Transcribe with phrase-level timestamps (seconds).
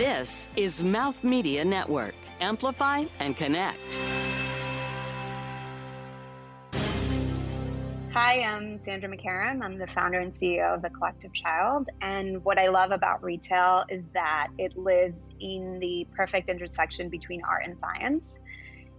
[0.00, 2.14] This is Mouth Media Network.
[2.40, 4.00] Amplify and connect.
[8.10, 9.62] Hi, I'm Sandra McCarron.
[9.62, 11.90] I'm the founder and CEO of The Collective Child.
[12.00, 17.42] And what eye love about retail is that it lives in the perfect intersection between
[17.44, 18.32] art and science.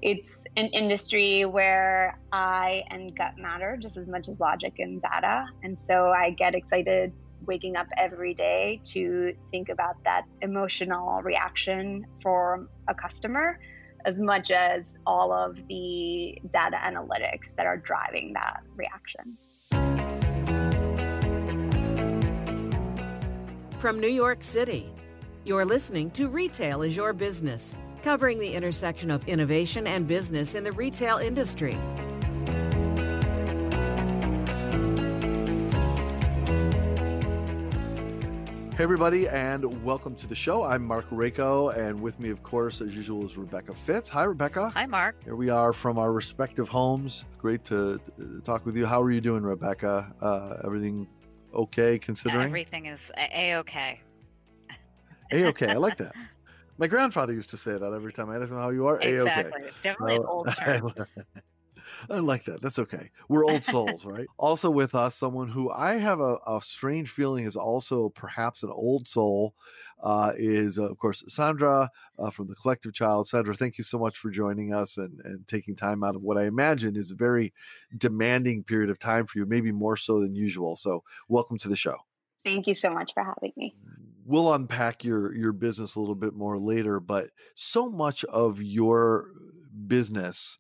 [0.04, 5.48] It's an industry where I and gut matter just as much as logic and data.
[5.64, 7.12] And so I get excited
[7.46, 13.60] waking up every day to think about that emotional reaction for a customer
[14.06, 19.38] as much as all of the data analytics that are driving that reaction.
[23.78, 24.92] From New York City,
[25.44, 30.64] you're listening to Retail is Your Business, covering the intersection of innovation and business in
[30.64, 31.78] the retail industry.
[38.82, 40.64] Hey, everybody, and welcome to the show.
[40.64, 44.10] I'm Mark Rako, and with me, of course, as usual, is Rebecca Fitz.
[44.10, 44.70] Hi, Rebecca.
[44.70, 45.24] Hi, Mark.
[45.24, 47.26] Here we are from our respective homes.
[47.38, 48.02] Great to,
[48.44, 48.88] talk with you.
[48.88, 50.12] How are you doing, Rebecca?
[50.20, 51.08] Uh, everything
[51.54, 52.42] okay, considering?
[52.42, 54.02] Everything is a okay.
[55.32, 55.68] A okay.
[55.68, 56.16] I like that.
[56.80, 58.96] My grandfather used to say that every time I asked him how you are.
[58.96, 59.42] A okay.
[59.42, 59.62] Exactly.
[59.68, 60.92] It's definitely an old term.
[62.10, 62.62] I like that.
[62.62, 63.12] That's okay.
[63.28, 64.28] We're old souls, right?
[64.38, 68.70] also with us, someone who I have a, a, strange feeling is also perhaps an
[68.72, 69.54] old soul,
[70.04, 73.28] uh, is uh, of course Sandra uh, from the Collective Child.
[73.28, 76.38] Sandra, thank you so much for joining us and, and taking time out of what
[76.38, 77.54] I imagine is a very
[77.98, 80.76] demanding period of time for you, maybe more so than usual.
[80.76, 81.98] So, welcome to the show.
[82.44, 83.76] Thank you so much for having me.
[84.26, 89.32] We'll unpack your your business a little bit more later, but so much of your
[89.88, 90.58] business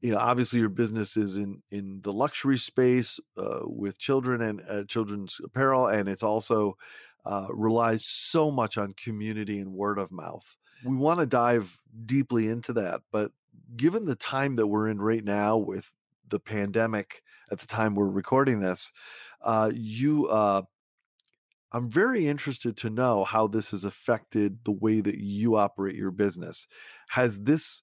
[0.00, 4.62] you know obviously your business is in in the luxury space uh, with children and
[4.68, 6.76] uh, children's apparel and it's also
[7.24, 10.56] uh, relies so much on community and word of mouth.
[10.84, 13.32] We want to dive deeply into that but
[13.76, 15.92] given the time that we're in right now with
[16.28, 18.92] the pandemic at the time we're recording this
[19.42, 20.62] uh, you uh,
[21.72, 26.10] i'm very interested to know how this has affected the way that you operate your
[26.10, 26.66] business.
[27.08, 27.82] Has this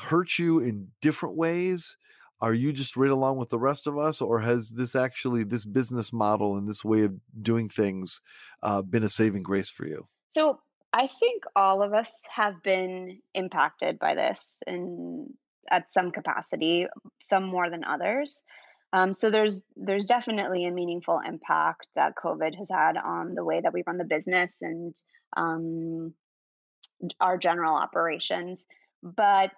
[0.00, 1.96] hurt you in different ways?
[2.40, 5.64] Are you just right along with the rest of us, or has this actually this
[5.64, 8.20] business model and this way of doing things
[8.62, 10.06] uh, been a saving grace for you?
[10.30, 10.60] So
[10.92, 15.34] I think all of us have been impacted by this in
[15.70, 16.86] at some capacity,
[17.20, 18.42] some more than others.
[18.92, 23.60] Um, so there's there's definitely a meaningful impact that COVID has had on the way
[23.60, 24.96] that we run the business and
[25.36, 26.14] um,
[27.20, 28.64] our general operations.
[29.02, 29.52] But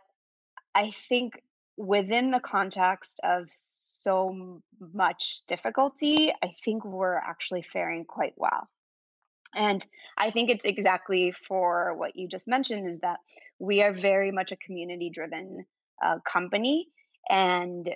[0.74, 1.42] I think
[1.76, 4.60] within the context of so
[4.92, 8.68] much difficulty, I think we're actually faring quite well.
[9.54, 13.18] And I think it's exactly for what you just mentioned is that
[13.58, 15.64] we are very much a community driven
[16.02, 16.88] uh, company
[17.28, 17.88] and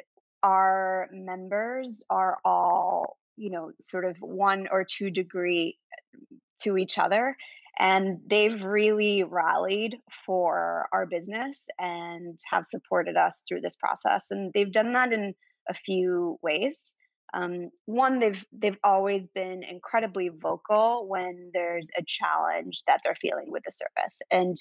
[0.42, 5.78] our members are all, you know, sort of one or two degree
[6.62, 7.36] to each other
[7.78, 14.26] and they've really rallied for our business and have supported us through this process.
[14.30, 15.34] And they've done that in
[15.68, 16.94] a few ways.
[17.34, 23.50] Um, one, they've they've always been incredibly vocal when there's a challenge that they're feeling
[23.50, 24.56] with the service, and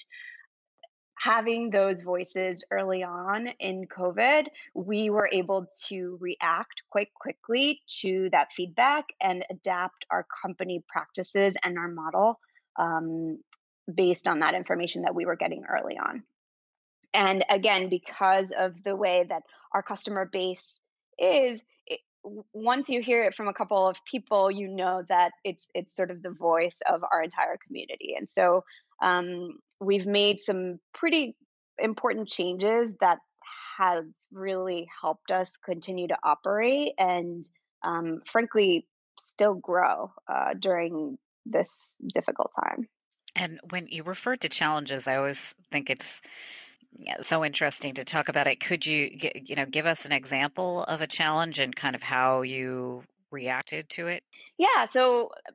[1.18, 8.28] having those voices early on in COVID, we were able to react quite quickly to
[8.32, 12.38] that feedback and adapt our company practices and our model
[12.78, 13.38] um,
[13.92, 16.22] based on that information that we were getting early on.
[17.14, 19.42] And again, because of the way that
[19.72, 20.78] our customer base
[21.18, 22.00] is, it,
[22.52, 26.10] once you hear it from a couple of people, you know that it's it's sort
[26.10, 28.14] of the voice of our entire community.
[28.18, 28.64] And so
[29.02, 31.36] um, we've made some pretty
[31.78, 33.18] important changes that
[33.78, 37.48] have really helped us continue to operate and,
[37.82, 38.86] um, frankly,
[39.24, 41.18] still grow uh, during
[41.50, 42.88] this difficult time.
[43.34, 46.22] And when you refer to challenges, I always think it's
[46.98, 48.60] yeah, so interesting to talk about it.
[48.60, 49.10] Could you,
[49.44, 53.88] you know, give us an example of a challenge and kind of how you reacted
[53.90, 54.22] to it?
[54.58, 55.52] Yeah, so uh,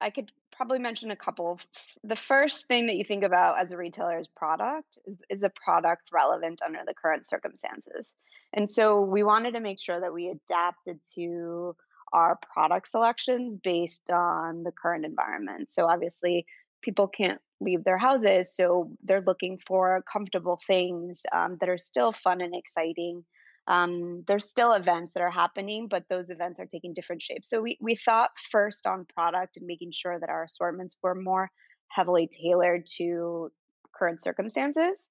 [0.00, 1.60] I could probably mention a couple.
[2.02, 4.98] The first thing that you think about as a retailer is product.
[5.04, 8.10] Is, is a product relevant under the current circumstances?
[8.54, 11.76] And so we wanted to make sure that we adapted to
[12.12, 15.68] our product selections based on the current environment.
[15.72, 16.46] So obviously,
[16.82, 22.12] people can't leave their houses, so they're looking for comfortable things um, that are still
[22.12, 23.24] fun and exciting.
[23.68, 27.48] Um, there's still events that are happening, but those events are taking different shapes.
[27.50, 31.50] So we we thought first on product and making sure that our assortments were more
[31.88, 33.50] heavily tailored to
[33.98, 35.06] current circumstances.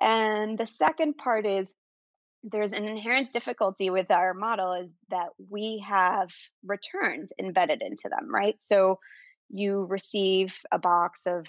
[0.00, 1.68] And the second part is
[2.44, 6.28] there's an inherent difficulty with our model is that we have
[6.64, 8.56] returns embedded into them, right?
[8.68, 8.98] So
[9.48, 11.46] you receive a box of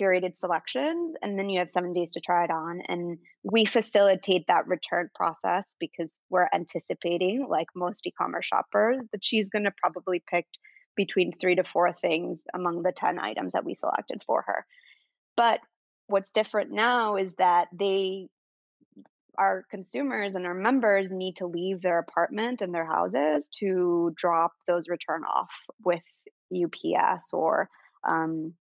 [0.00, 4.44] curated selections and then you have seven days to try it on and we facilitate
[4.48, 10.22] that return process because we're anticipating like most e-commerce shoppers that she's going to probably
[10.28, 10.46] pick
[10.96, 14.66] between three to four things among the 10 items that we selected for her
[15.36, 15.60] but
[16.08, 18.26] what's different now is that they
[19.38, 24.52] our consumers and our members need to leave their apartment and their houses to drop
[24.66, 25.50] those return off
[25.84, 26.02] with
[26.54, 27.68] UPS or
[28.06, 28.54] um,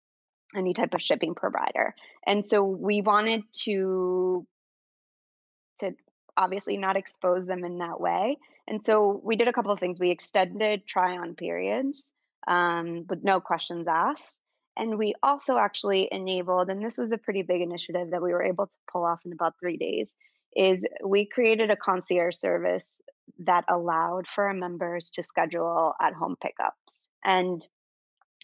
[0.55, 1.95] any type of shipping provider.
[2.25, 4.45] And so we wanted to
[5.79, 5.91] to
[6.37, 8.37] obviously not expose them in that way.
[8.67, 9.99] And so we did a couple of things.
[9.99, 12.11] We extended try on periods
[12.47, 14.37] um, with no questions asked.
[14.75, 18.43] And we also actually enabled, and this was a pretty big initiative that we were
[18.43, 20.15] able to pull off in about three days,
[20.55, 22.95] is we created a concierge service
[23.39, 27.07] that allowed for our members to schedule at home pickups.
[27.23, 27.65] And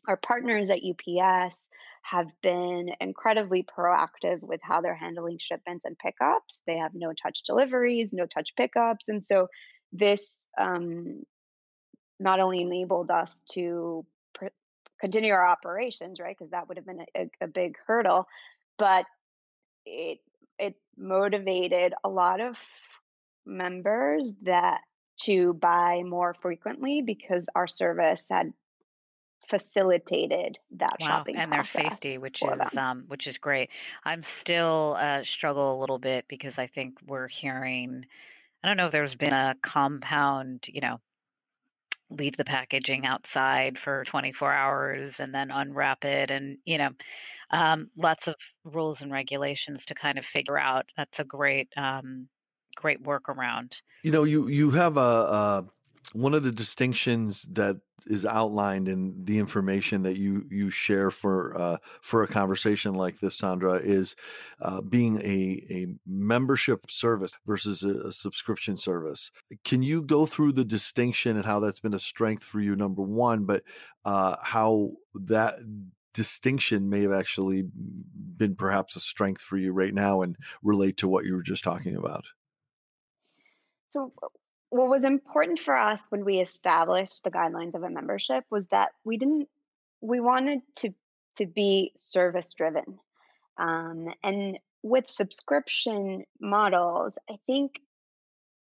[0.07, 1.57] our partners at UPS
[2.03, 6.59] have been incredibly proactive with how they're handling shipments and pickups.
[6.65, 9.09] They have no touch deliveries, no touch pickups.
[9.09, 9.47] And so
[9.91, 11.23] this um,
[12.19, 14.47] not only enabled us to pr-
[14.99, 16.35] continue our operations, right?
[16.37, 18.27] Because that would have been a, a big hurdle,
[18.77, 19.05] but
[19.85, 20.19] it
[20.59, 22.55] it motivated a lot of
[23.45, 24.81] members that
[25.21, 28.53] to buy more frequently because our service had
[29.49, 31.07] facilitated that wow.
[31.07, 33.69] shopping and their safety, which is um, which is great.
[34.05, 38.05] I'm still uh, struggle a little bit because I think we're hearing.
[38.63, 40.99] I don't know if there's been a compound, you know,
[42.09, 46.89] leave the packaging outside for 24 hours and then unwrap it and you know
[47.51, 50.91] um, lots of rules and regulations to kind of figure out.
[50.95, 52.27] That's a great um,
[52.75, 53.81] great workaround.
[54.03, 55.65] You know you you have a, a
[56.13, 57.77] one of the distinctions that
[58.07, 63.19] is outlined in the information that you you share for uh, for a conversation like
[63.19, 64.15] this, Sandra, is
[64.61, 69.31] uh, being a a membership service versus a, a, subscription service.
[69.63, 72.75] Can you go through the distinction and how that's been a strength for you?
[72.75, 73.63] Number one, but
[74.05, 75.59] uh, how that
[76.13, 77.65] distinction may have actually
[78.37, 81.63] been perhaps a strength for you right now and relate to what you were just
[81.63, 82.23] talking about.
[83.89, 84.13] So
[84.69, 88.89] what was important for us when we established the guidelines of a membership was that
[89.03, 89.47] we didn't
[90.01, 90.93] we wanted to
[91.37, 92.99] to be service driven.
[93.57, 97.81] Um, and with subscription models i think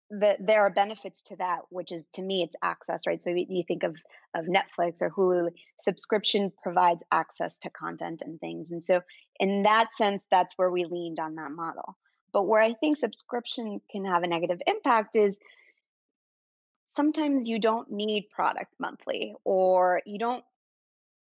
[0.09, 3.21] that there are benefits to that which is to me it's access right?
[3.21, 3.95] So you think of
[4.36, 5.50] of netflix or hulu
[5.81, 8.71] subscription provides access to content and things.
[8.71, 9.01] And so
[9.39, 11.97] in that sense that's where we leaned on that model.
[12.31, 15.38] But where i think subscription can have a negative impact is
[17.00, 20.44] sometimes you don't need product monthly or you don't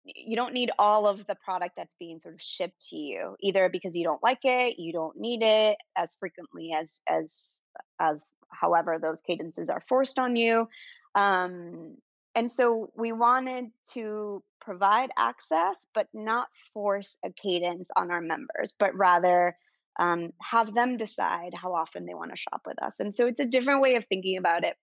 [0.05, 3.69] you don't need all of the product that's being sort of shipped to you either
[3.69, 7.53] because you don't like it you don't need it as frequently as as
[8.01, 10.69] as however those cadences are forced on you
[11.15, 11.97] um,
[12.35, 18.75] and so we wanted to provide access but not force a cadence on our members
[18.81, 19.57] but rather
[20.01, 23.39] um, have them decide how often they want to shop with us and so it's
[23.39, 24.75] a different way of thinking about it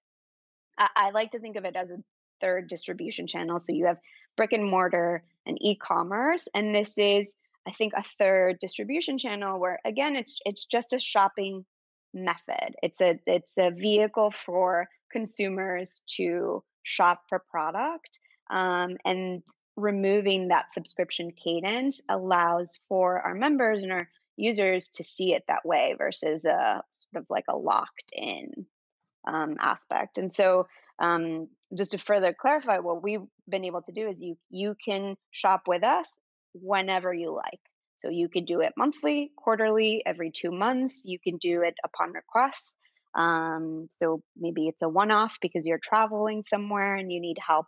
[0.77, 2.03] I, like to think of it as a
[2.41, 3.59] third distribution channel.
[3.59, 3.97] So you have
[4.35, 7.35] brick and mortar and e-commerce, and this is,
[7.67, 11.65] I think, a third distribution channel where again, it's it's just a shopping
[12.13, 12.75] method.
[12.83, 19.43] It's a it's a vehicle for consumers to shop for product, um, and
[19.77, 25.65] removing that subscription cadence allows for our members and our users to see it that
[25.65, 28.65] way versus a sort of like a locked in
[29.27, 30.17] um, aspect.
[30.17, 30.67] And so,
[30.99, 35.15] um, just to further clarify, what we've been able to do is you you can
[35.31, 36.09] shop with us
[36.53, 37.59] whenever you like.
[37.99, 41.01] So you can do it monthly, quarterly, every two months.
[41.05, 42.73] You can do it upon request.
[43.15, 47.67] Um, so maybe it's a one-off because you're traveling somewhere and you need help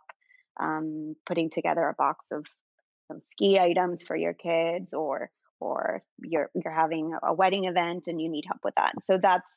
[0.60, 2.44] um, putting together a box of,
[3.10, 8.20] of ski items for your kids, or or you're you're having a wedding event and
[8.20, 8.92] you need help with that.
[9.02, 9.48] So that's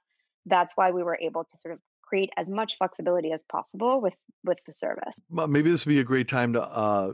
[0.46, 1.79] that's why we were able to sort of
[2.12, 4.13] create as much flexibility as possible with
[4.44, 5.15] with the service.
[5.30, 7.13] Maybe this would be a great time to uh,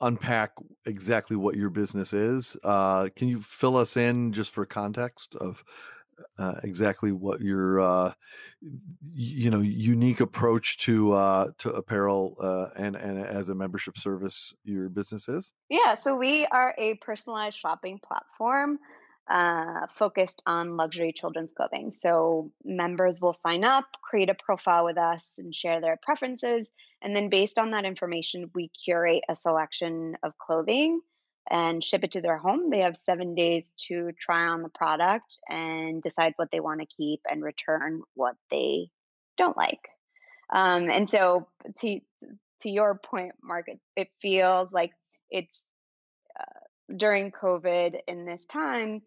[0.00, 0.52] unpack
[0.86, 2.56] exactly what your business is.
[2.62, 5.64] Uh, can you fill us in just for context of
[6.38, 8.12] uh, exactly what your uh,
[9.02, 14.54] you know unique approach to uh, to apparel uh, and and as a membership service
[14.62, 15.52] your business is?
[15.70, 18.78] Yeah, so we are a personalized shopping platform
[19.28, 21.92] uh, focused on luxury children's clothing.
[21.92, 26.68] So members will sign up, create a profile with us, and share their preferences.
[27.02, 31.00] And then, based on that information, we curate a selection of clothing
[31.48, 32.70] and ship it to their home.
[32.70, 36.86] They have seven days to try on the product and decide what they want to
[36.86, 38.90] keep and return what they
[39.38, 39.88] don't like.
[40.52, 41.46] Um, and so,
[41.80, 42.00] to
[42.62, 44.92] to your point, Mark, it, it feels like
[45.30, 45.56] it's
[46.38, 49.02] uh, during COVID in this time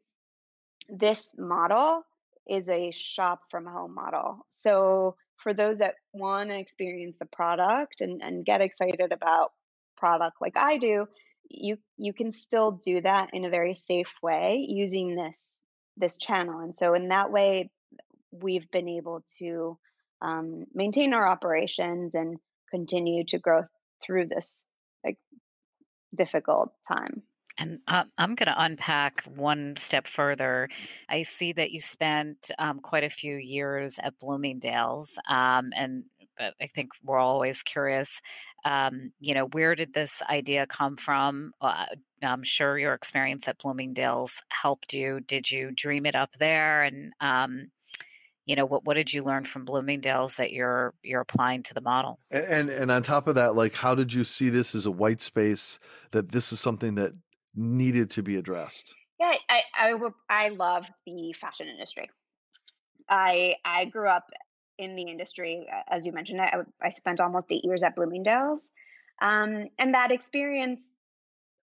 [0.90, 2.04] this model
[2.48, 4.46] is a shop from home model.
[4.50, 9.52] So for those that want to experience the product and, and get excited about
[9.98, 11.06] product like I do,
[11.50, 15.48] you you can still do that in a very safe way using this
[15.98, 16.60] this channel.
[16.60, 17.70] And so in that way,
[18.32, 19.78] we've been able to
[20.22, 22.38] um, maintain our operations and
[22.72, 23.64] continue to grow
[24.04, 24.66] through this
[25.06, 25.18] like
[26.16, 27.22] difficult time.
[27.58, 30.70] And uh, I'm going to unpack one step further.
[31.08, 36.06] I see that you spent um, quite a few years at Bloomingdale's, um, and
[36.40, 38.22] I think we're always curious.
[38.66, 41.52] Um, you know, where did this idea come from?
[41.62, 41.86] Uh,
[42.22, 45.20] I'm sure your experience at Bloomingdale's helped you.
[45.20, 46.84] Did you dream it up there?
[46.84, 47.68] And um,
[48.46, 51.82] you know, what what did you learn from Bloomingdale's that you're you're applying to the
[51.82, 52.20] model?
[52.32, 55.22] And and on top of that, like, how did you see this as a white
[55.22, 55.80] space?
[56.12, 57.14] That this is something that
[57.56, 58.94] needed to be addressed?
[59.20, 62.10] Yeah, I I, I love the fashion industry.
[63.10, 64.26] I I grew up
[64.78, 66.42] in the industry, as you mentioned.
[66.42, 68.68] I, I spent almost eight years at Bloomingdale's,
[69.22, 70.82] um, and that experience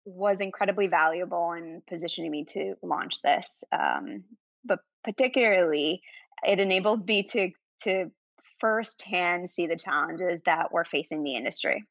[0.06, 3.64] was incredibly valuable in positioning me to launch this.
[3.72, 4.24] Um,
[4.66, 6.02] but particularly,
[6.46, 7.52] it enabled me to
[7.84, 8.12] to
[8.60, 11.84] firsthand see the challenges that were facing the industry.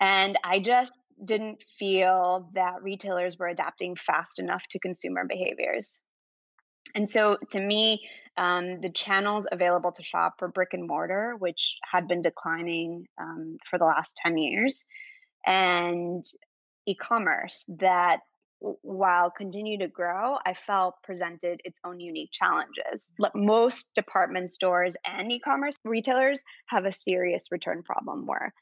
[0.00, 0.92] And I just
[1.24, 6.00] didn't feel that retailers were adapting fast enough to consumer behaviors.
[6.94, 11.76] And so, to me, um, the channels available to shop for brick and mortar, which
[11.84, 14.86] had been declining um, for the last 10 years,
[15.46, 16.24] and
[16.86, 18.20] e commerce that
[18.60, 23.10] while continue to grow, I felt presented its own unique challenges.
[23.34, 28.52] Most department stores and e commerce retailers have a serious return problem where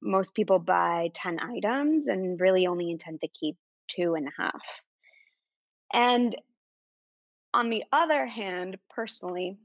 [0.00, 3.56] most people buy 10 items and really only intend to keep
[3.88, 4.62] two and a half.
[5.92, 6.36] And
[7.54, 9.58] on the other hand, personally,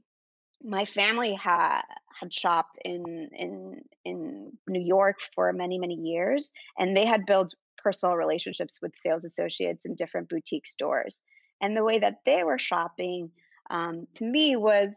[0.64, 1.82] my family had
[2.20, 7.54] had shopped in in in New York for many many years, and they had built
[7.78, 11.20] personal relationships with sales associates in different boutique stores.
[11.60, 13.30] And the way that they were shopping,
[13.70, 14.88] um, to me, was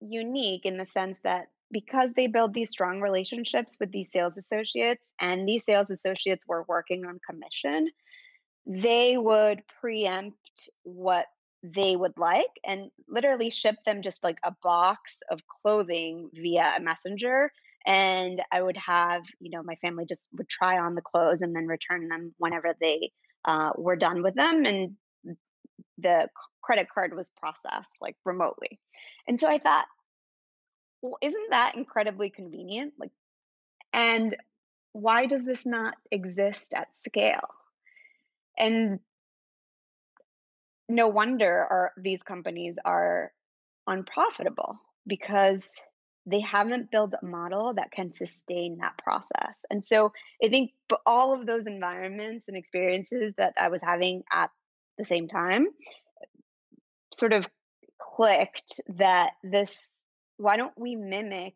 [0.00, 5.04] unique in the sense that because they build these strong relationships with these sales associates
[5.20, 7.88] and these sales associates were working on commission,
[8.66, 11.26] they would preempt what
[11.62, 16.80] they would like and literally ship them just like a box of clothing via a
[16.80, 17.50] messenger
[17.86, 21.56] and i would have you know my family just would try on the clothes and
[21.56, 23.10] then return them whenever they
[23.46, 24.96] uh, were done with them and
[25.98, 26.28] the
[26.62, 28.78] credit card was processed like remotely.
[29.28, 29.86] And so i thought
[31.02, 32.94] well, isn't that incredibly convenient?
[32.98, 33.10] Like,
[33.92, 34.36] and
[34.92, 37.48] why does this not exist at scale?
[38.58, 39.00] And
[40.88, 43.32] no wonder are these companies are
[43.86, 45.68] unprofitable because
[46.26, 49.54] they haven't built a model that can sustain that process.
[49.70, 50.12] And so
[50.42, 50.72] I think
[51.04, 54.50] all of those environments and experiences that I was having at
[54.98, 55.68] the same time
[57.14, 57.46] sort of
[58.00, 59.74] clicked that this
[60.36, 61.54] why don't we mimic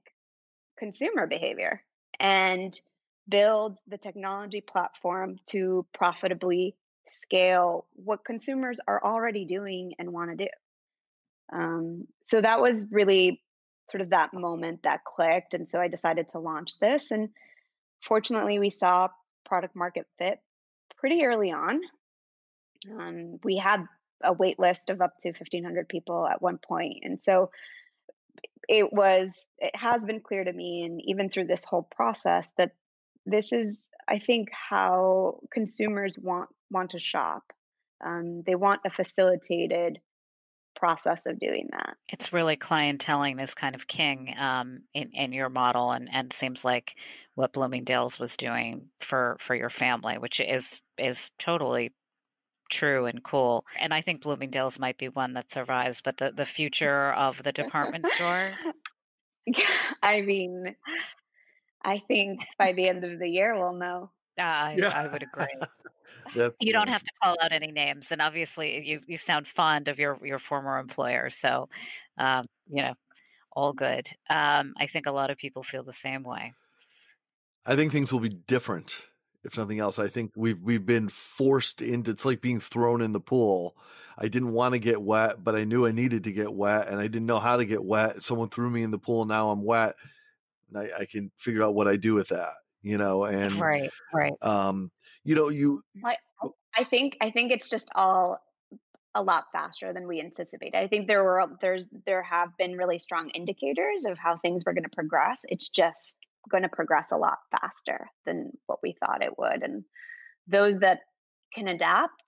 [0.79, 1.83] consumer behavior
[2.19, 2.79] and
[3.29, 6.75] build the technology platform to profitably
[7.09, 10.51] scale what consumers are already doing and want to do.
[11.53, 13.43] Um, so that was really
[13.91, 15.55] sort of that moment that clicked.
[15.55, 17.11] And so I decided to launch this.
[17.11, 17.31] And
[18.07, 19.09] fortunately, we saw
[19.45, 20.39] product market fit
[20.97, 21.81] pretty early on.
[22.91, 23.85] Um, we had
[24.23, 26.99] a wait list of up to 1,500 people at one point.
[27.03, 27.51] And so
[28.71, 32.73] it was it has been clear to me and even through this whole process that
[33.27, 37.43] this is i think how consumers want want to shop.
[38.05, 39.99] Um, they want a facilitated
[40.77, 41.97] process of doing that.
[42.09, 46.65] It's really clienteling is kind of king um, in, in your model and, and seems
[46.65, 46.97] like
[47.35, 51.93] what bloomingdale's was doing for for your family which is is totally
[52.71, 53.65] true and cool.
[53.79, 57.53] And I think Bloomingdale's might be one that survives, but the, the future of the
[57.53, 58.53] department store.
[60.03, 60.77] I mean,
[61.85, 64.11] I think by the end of the year we'll know.
[64.39, 64.89] Uh, I, yeah.
[64.89, 65.47] I would agree.
[66.61, 69.99] you don't have to call out any names, and obviously you you sound fond of
[69.99, 71.69] your your former employer, so
[72.19, 72.95] um, you know,
[73.53, 74.09] all good.
[74.29, 76.55] Um, I think a lot of people feel the same way.
[77.67, 78.97] I think things will be different
[79.45, 79.99] if nothing else.
[79.99, 83.77] I think we've we've been forced into it's like being thrown in the pool.
[84.19, 87.01] I didn't want to get wet, but I knew I needed to get wet and
[87.01, 88.23] I didn't know how to get wet.
[88.23, 89.95] Someone threw me in the pool, now I'm wet.
[90.77, 94.35] I, I, can figure out what I do with that, you know, and right, right.
[94.41, 94.91] Um,
[95.25, 96.17] you know, you I,
[96.77, 98.41] I think I think it's just all
[99.15, 100.77] a lot faster than we anticipated.
[100.77, 104.73] I think there were there's there have been really strong indicators of how things were
[104.73, 105.41] going to progress.
[105.49, 106.17] It's just
[106.49, 109.63] going to progress a lot faster than what we thought it would.
[109.63, 109.85] And
[110.47, 111.01] those that
[111.55, 112.23] can adapt,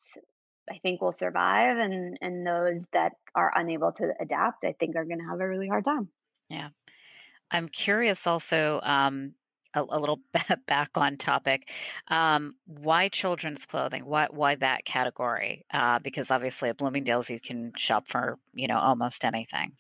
[0.71, 5.05] I think will survive and and those that are unable to adapt, I think are
[5.05, 6.09] going to have a really hard time.
[6.49, 6.69] Yeah.
[7.51, 9.35] I'm curious also um,
[9.75, 10.21] a, a, little
[10.67, 11.71] back on topic.
[12.09, 14.05] Um, why children's clothing?
[14.07, 15.65] Why why that category?
[15.73, 19.73] Uh, because obviously at Bloomingdale's you can shop for you know almost anything.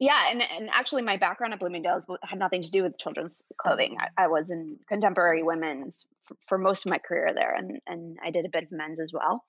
[0.00, 3.98] Yeah, and and actually, my background at Bloomingdale's had nothing to do with children's clothing.
[4.00, 8.18] I, I was in contemporary women's for, for, most of my career there, and and
[8.24, 9.44] I did a bit of men's as well.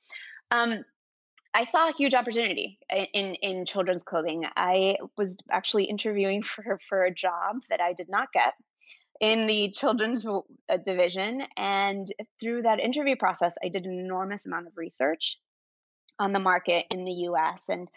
[0.51, 0.83] Um,
[1.53, 2.79] I saw a huge opportunity
[3.13, 4.45] in in children's clothing.
[4.57, 8.53] I was actually interviewing for for a job that I did not get
[9.21, 12.07] in the children's uh, division, and
[12.41, 15.37] through that interview process, I did an enormous amount of research
[16.19, 17.69] on the market in the U.S.
[17.69, 17.87] and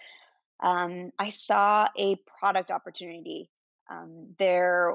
[0.63, 3.51] um, I saw a product opportunity.
[3.91, 4.95] Um, there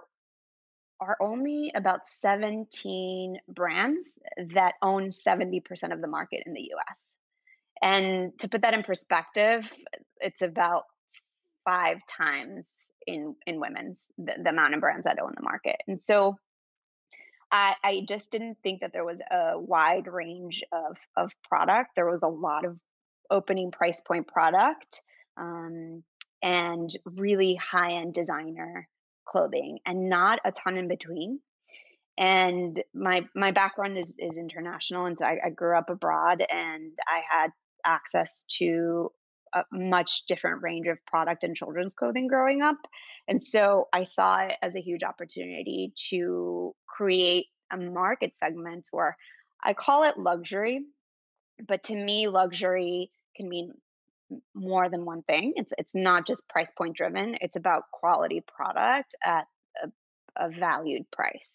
[1.02, 4.12] are only about 17 brands
[4.56, 7.16] that own 70% of the market in the US.
[7.82, 9.72] And to put that in perspective,
[10.20, 10.84] it's about
[11.64, 12.70] five times
[13.08, 15.78] in in women's the, the amount of brands that own the market.
[15.88, 16.38] And so
[17.52, 21.92] I, I just didn't think that there was a wide range of of product.
[21.96, 22.78] There was a lot of
[23.32, 25.02] opening price point product
[25.40, 26.04] um,
[26.42, 28.88] and really high end designer
[29.28, 31.40] clothing and not a ton in between.
[32.18, 36.92] And my my background is is international and so I, I, grew up abroad and
[37.08, 37.52] i had
[37.86, 39.10] access to
[39.54, 42.78] a much different range of product and children's clothing growing up.
[43.28, 49.16] And so i saw it as a huge opportunity to create a market segment where
[49.64, 50.82] i call it luxury
[51.68, 53.72] but to me luxury can mean
[54.54, 55.54] more than one thing.
[55.56, 57.36] It's it's not just price point driven.
[57.42, 59.46] It's about quality product at
[59.84, 61.52] a, a valued price.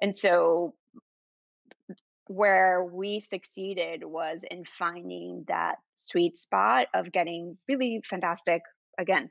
[0.00, 0.74] And so
[2.28, 8.62] where we succeeded was in finding that sweet spot of getting really fantastic
[8.98, 9.30] again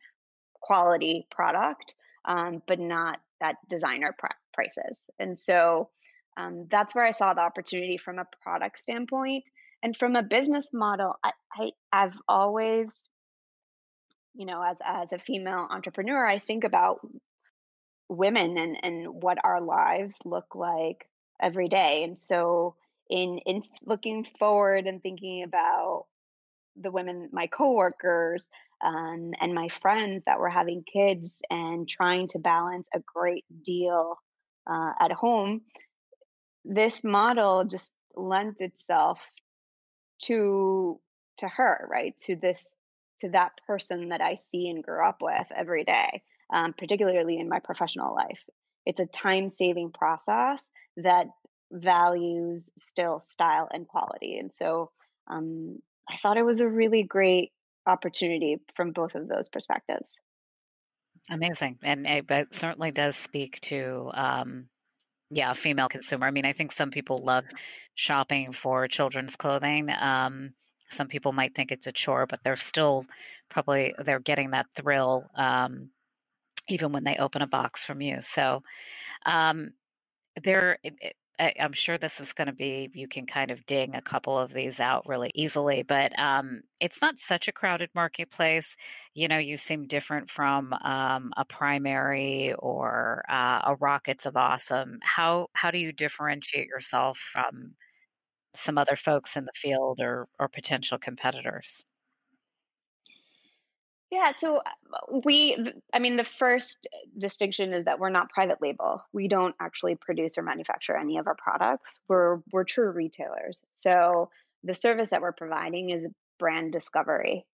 [0.62, 1.94] quality product
[2.26, 5.90] um, but not that designer pr- prices and so
[6.38, 9.44] um, that's where i saw the opportunity from a product standpoint
[9.84, 13.10] and from a business model I, I i've always
[14.36, 17.00] you know as as a female entrepreneur i think about
[18.10, 21.08] women and and what our lives look like
[21.42, 22.04] every day.
[22.04, 22.76] And so
[23.10, 26.06] in in looking forward and thinking about
[26.82, 28.48] the women my coworkers
[28.84, 34.16] um, and my friends that were having kids and trying to balance a great deal
[34.70, 35.62] uh, at home
[36.66, 39.20] this model just lent itself
[40.24, 41.00] to
[41.38, 42.66] to her right to this
[43.20, 46.22] to that person that i see and grew up with every day
[46.54, 48.40] um, particularly in my professional life.
[48.86, 50.64] It's a time saving process
[50.98, 51.28] that
[51.72, 54.90] values still style and quality and so
[55.30, 57.52] um, i thought it was a really great
[57.86, 60.08] opportunity from both of those perspectives.
[61.30, 64.70] Amazing and it certainly does speak to um,
[65.30, 66.28] yeah, female consumer.
[66.28, 67.46] I mean, I think some people love
[67.96, 69.90] shopping for children's clothing.
[70.00, 70.54] Um,
[70.90, 73.06] some people might think it's a chore, but they're still
[73.50, 75.90] probably they're getting that thrill um,
[76.70, 78.20] even when they open a box from you.
[78.22, 78.64] So
[79.26, 79.72] um,
[80.42, 80.78] there,
[81.40, 84.38] I, am sure this is going to be, you can kind of ding a couple
[84.38, 88.76] of these out really easily, but um, it's not such a crowded marketplace.
[89.14, 95.00] You know, you seem different from um, a primary or uh, a Rockets of Awesome.
[95.04, 97.76] How, how do you differentiate yourself from
[98.54, 101.84] some other folks in the field or, or potential competitors?
[104.10, 109.04] Yeah, so uh, we, I mean, the first distinction is that we're not private label.
[109.12, 112.00] We don't actually produce or manufacture any of our products.
[112.08, 113.60] We're we're true retailers.
[113.72, 114.30] So
[114.64, 116.06] the service that we're providing is
[116.40, 117.46] brand discovery.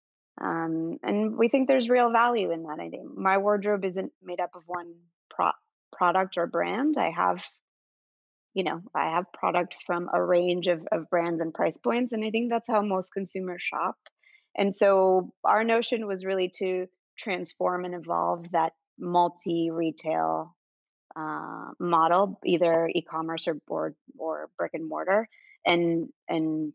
[0.41, 2.79] Um, and we think there's real value in that.
[2.79, 4.93] I think my wardrobe isn't made up of one
[5.29, 5.51] pro-
[5.95, 6.95] product or brand.
[6.97, 7.39] I have,
[8.53, 12.13] you know, I have product from a range of, of brands and price points.
[12.13, 13.95] And I think that's how most consumers shop.
[14.55, 16.87] And so our notion was really to
[17.17, 20.55] transform and evolve that multi retail
[21.15, 25.27] uh, model, either e-commerce or, or or brick and mortar,
[25.65, 26.73] and and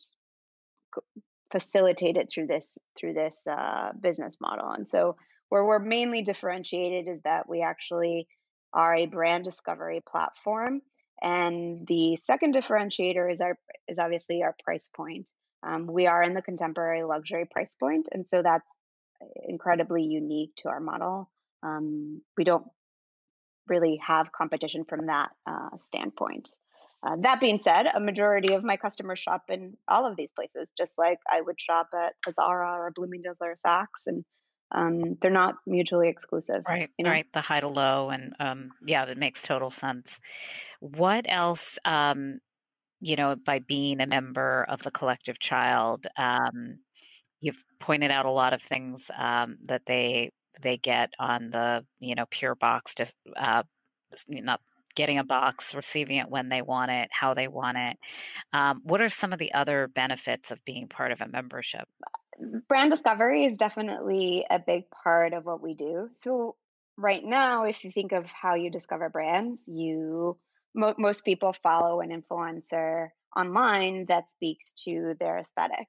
[1.51, 4.71] facilitate it through this through this uh, business model.
[4.71, 5.17] And so
[5.49, 8.29] where we're mainly differentiated is that we actually
[8.73, 10.83] are a brand discovery platform.
[11.23, 15.31] And the second differentiator is our is obviously our price point.
[15.63, 18.67] Um, we are in the contemporary luxury price point, and so that's
[19.47, 21.31] incredibly unique to our model.
[21.63, 22.65] Um, we don't
[23.67, 26.51] really have competition from that uh, standpoint.
[27.03, 30.69] Uh, that being said, a majority of my customers shop in all of these places,
[30.77, 34.25] just like I would shop at a Zara or Bloomingdale's or Saks, and
[34.73, 36.65] um, they're not mutually exclusive.
[36.69, 37.11] Right, you know?
[37.11, 37.27] right.
[37.33, 40.19] The high to low, and um, yeah, it makes total sense.
[40.81, 41.79] What else?
[41.85, 42.41] Um,
[43.01, 46.79] you know, by being a member of the collective child, um,
[47.41, 50.31] you've pointed out a lot of things um, that they
[50.61, 53.63] they get on the you know pure box just uh,
[54.29, 54.61] not
[54.97, 57.97] getting a box receiving it when they want it how they want it.
[58.53, 61.87] Um, what are some of the other benefits of being part of a membership?
[62.69, 66.09] Brand discovery is definitely a big part of what we do.
[66.23, 66.57] So
[66.97, 70.37] right now if you think of how you discover brands you
[70.79, 75.89] mo- most people follow an influencer online that speaks to their aesthetic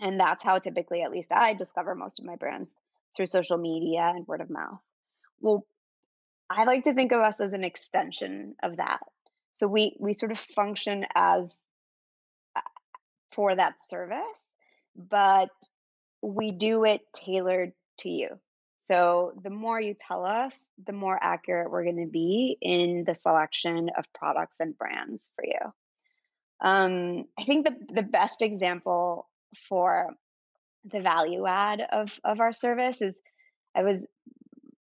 [0.00, 2.70] and that's how typically at least i discover most of my brands
[3.16, 4.80] through social media and word of mouth.
[5.40, 5.66] Well,
[6.48, 9.00] I like to think of us as an extension of that.
[9.54, 11.54] So we we sort of function as
[12.56, 12.60] uh,
[13.32, 14.20] for that service,
[14.96, 15.50] but
[16.22, 18.28] we do it tailored to you.
[18.90, 23.14] So the more you tell us, the more accurate we're going to be in the
[23.14, 25.72] selection of products and brands for you.
[26.60, 29.28] Um, I think the the best example
[29.68, 30.08] for
[30.84, 33.14] the value add of of our service is
[33.76, 34.00] I was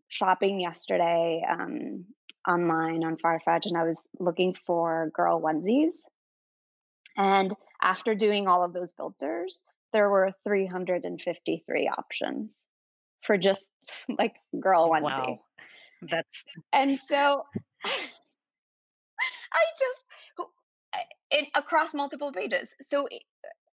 [0.08, 2.06] shopping yesterday um,
[2.48, 5.94] online on Farfetch and I was looking for girl onesies.
[7.18, 12.52] And after doing all of those filters, there were 353 options
[13.26, 13.64] for just
[14.18, 15.04] like girl onesie.
[15.04, 15.40] Wow.
[16.10, 17.44] That's and so
[19.54, 20.50] I just
[21.30, 22.70] it across multiple pages.
[22.82, 23.08] So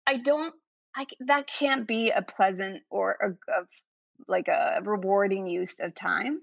[0.06, 0.54] I don't
[0.96, 3.64] I, that can't be a pleasant or a, a,
[4.26, 6.40] like a rewarding use of time.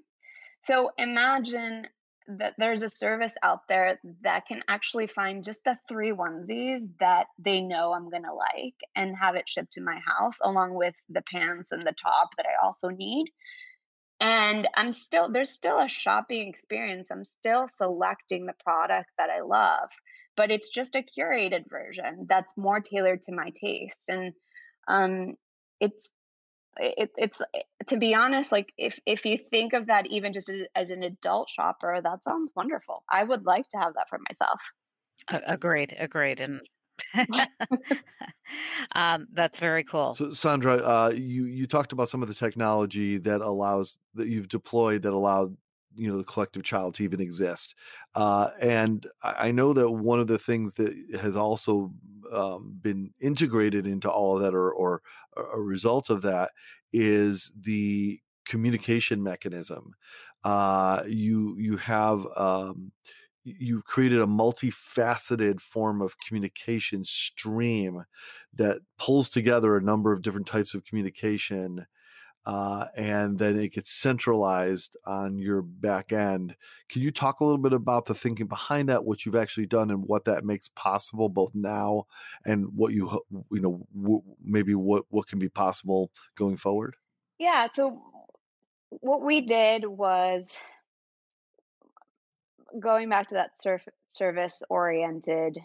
[0.64, 1.88] So imagine
[2.28, 7.28] that there's a service out there that can actually find just the three onesies that
[7.38, 10.96] they know I'm going to like and have it shipped to my house along with
[11.10, 13.28] the pants and the top that I also need.
[14.20, 17.10] And I'm still, there's still a shopping experience.
[17.12, 19.90] I'm still selecting the product that I love
[20.36, 24.34] but it's just a curated version that's more tailored to my taste and
[24.88, 25.36] um
[25.80, 26.10] it's
[26.80, 30.50] it, it's eh, to be honest like if if you think of that even just
[30.50, 34.20] as, as an adult shopper that sounds wonderful i would like to have that for
[34.30, 34.60] myself
[35.48, 36.62] agreed agreed and
[38.96, 40.14] um, that's very cool.
[40.16, 44.48] So, Sandra, uh, you you talked about some of the technology that allows that you've
[44.48, 45.58] deployed that allowed
[45.96, 47.76] you know the collective child to even exist.
[48.16, 51.92] Uh, and i know that one of the things that has also
[52.32, 55.02] um, been integrated into all of that or, or
[55.54, 56.52] a result of that
[56.94, 59.94] is the communication mechanism.
[60.44, 62.92] Uh, you you have um,
[63.44, 68.04] you've created a multifaceted form of communication stream
[68.54, 71.86] that pulls together a number of different types of communication
[72.46, 76.56] uh, and then it gets centralized on your back end.
[76.90, 79.90] Can you talk a little bit about the thinking behind that, what you've actually done,
[79.90, 82.06] and what that makes possible both now
[82.46, 86.96] and what you you know w- maybe what what can be possible going forward?
[87.40, 87.68] Yeah.
[87.74, 88.02] So
[88.90, 90.46] what we did was
[92.80, 95.58] going back to that surf- service oriented,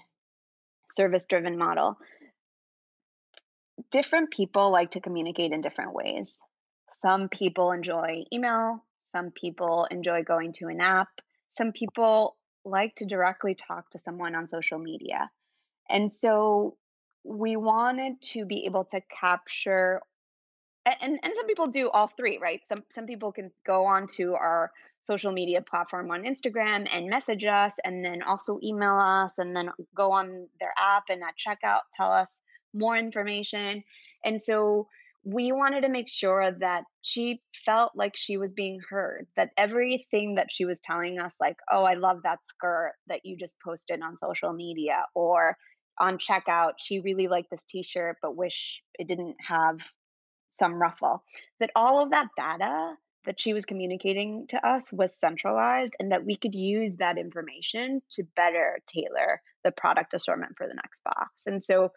[0.94, 1.98] service driven model.
[3.90, 6.40] Different people like to communicate in different ways.
[7.00, 11.08] Some people enjoy email, some people enjoy going to an app,
[11.48, 15.30] some people like to directly talk to someone on social media.
[15.88, 16.76] And so
[17.24, 20.00] we wanted to be able to capture
[20.86, 22.60] and, and some people do all three, right?
[22.68, 24.72] Some some people can go onto our
[25.02, 29.70] social media platform on Instagram and message us and then also email us and then
[29.94, 32.40] go on their app and at checkout tell us
[32.72, 33.82] more information.
[34.24, 34.88] And so
[35.24, 40.36] we wanted to make sure that she felt like she was being heard, that everything
[40.36, 44.00] that she was telling us, like, oh, I love that skirt that you just posted
[44.02, 45.56] on social media, or
[45.98, 49.78] on checkout, she really liked this t shirt, but wish it didn't have
[50.48, 51.22] some ruffle,
[51.60, 52.94] that all of that data
[53.26, 58.00] that she was communicating to us was centralized and that we could use that information
[58.10, 61.42] to better tailor the product assortment for the next box.
[61.46, 61.90] And so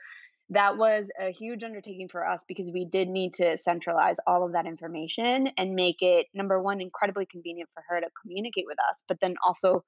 [0.49, 4.53] that was a huge undertaking for us because we did need to centralize all of
[4.53, 9.01] that information and make it number one incredibly convenient for her to communicate with us
[9.07, 9.83] but then also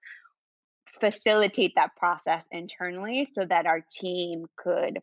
[0.99, 4.99] facilitate that process internally so that our team could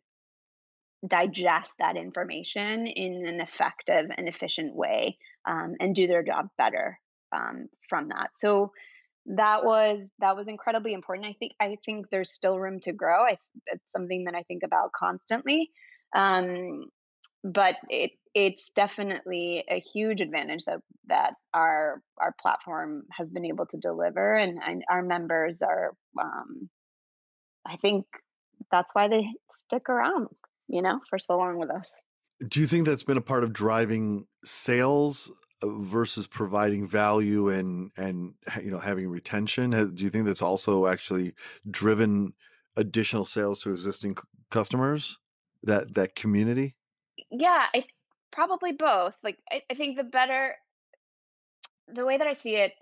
[1.06, 6.98] digest that information in an effective and efficient way um, and do their job better
[7.34, 8.30] um, from that.
[8.36, 8.72] So
[9.26, 13.24] that was that was incredibly important i think i think there's still room to grow
[13.24, 15.70] I, it's something that i think about constantly
[16.14, 16.86] um,
[17.44, 23.66] but it it's definitely a huge advantage that that our our platform has been able
[23.66, 26.68] to deliver and, and our members are um,
[27.66, 28.04] i think
[28.70, 29.24] that's why they
[29.66, 30.28] stick around
[30.68, 31.90] you know for so long with us.
[32.46, 35.30] Do you think that's been a part of driving sales
[35.62, 39.70] versus providing value and and you know having retention?
[39.94, 41.34] Do you think that's also actually
[41.70, 42.34] driven
[42.76, 44.16] additional sales to existing
[44.50, 45.18] customers?
[45.62, 46.76] That that community?
[47.30, 47.84] Yeah I,
[48.32, 50.56] probably both like I, I think the better
[51.92, 52.72] the way that i see it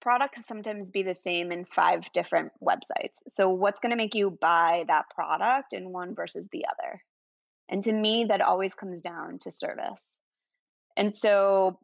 [0.00, 3.12] product can sometimes be the same in five different websites.
[3.28, 7.02] So what's going to make you buy that product in one versus the other?
[7.68, 9.98] And to me that always comes down to service.
[10.96, 11.78] And so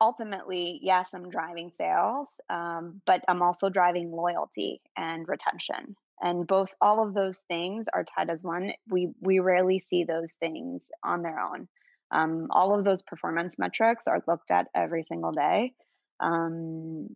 [0.00, 5.96] ultimately, yes, I'm driving sales, um, but I'm also driving loyalty and retention.
[6.20, 8.72] And both all of those things are tied as one.
[8.88, 11.68] We we rarely see those things on their own.
[12.10, 15.74] Um, all of those performance metrics are looked at every single day
[16.20, 17.08] um,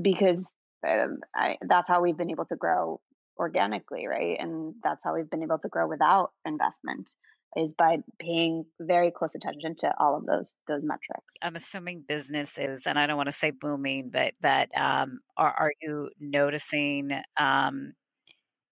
[0.00, 0.44] because
[0.86, 3.00] uh, I, that's how we've been able to grow
[3.38, 4.36] organically, right?
[4.38, 7.12] And that's how we've been able to grow without investment
[7.56, 11.24] is by paying very close attention to all of those those metrics.
[11.42, 15.72] I'm assuming businesses, and I don't want to say booming, but that um, are are
[15.80, 17.94] you noticing um,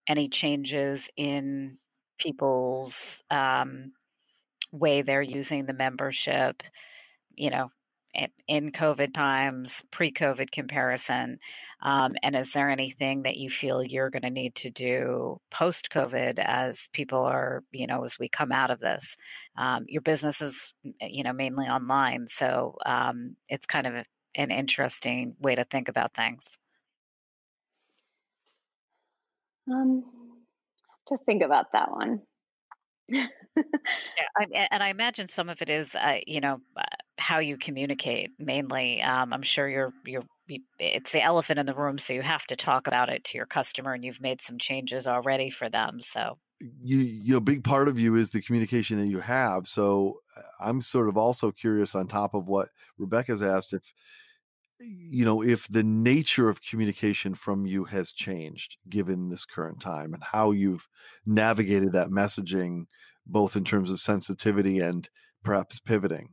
[0.09, 1.79] any changes in
[2.19, 3.93] people's um,
[4.71, 6.63] way they're using the membership?
[7.35, 7.71] You know,
[8.47, 11.39] in COVID times, pre COVID comparison?
[11.81, 15.91] Um, and is there anything that you feel you're going to need to do post
[15.91, 19.17] COVID as people are, you know, as we come out of this?
[19.57, 22.29] Um, your business is, you know, mainly online.
[22.29, 23.95] So um, it's kind of
[24.35, 26.59] an interesting way to think about things.
[29.71, 30.05] Um,
[31.09, 32.23] to think about that one
[33.09, 33.27] yeah,
[34.37, 36.83] I, and I imagine some of it is, uh, you know, uh,
[37.19, 39.03] how you communicate mainly.
[39.03, 40.25] Um, I'm sure you're you're
[40.79, 43.47] it's the elephant in the room, so you have to talk about it to your
[43.47, 46.01] customer, and you've made some changes already for them.
[46.01, 49.67] So you you know, big part of you is the communication that you have.
[49.67, 53.83] So uh, I'm sort of also curious on top of what Rebecca's asked if
[54.85, 60.15] you know if the nature of communication from you has changed given this current time
[60.15, 60.89] and how you've
[61.27, 62.87] navigated that messaging
[63.27, 65.09] both in terms of sensitivity and
[65.45, 66.31] perhaps pivoting?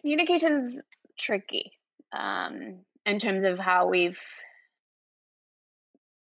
[0.00, 0.80] Communication's
[1.18, 1.72] tricky
[2.12, 4.18] um, in terms of how we've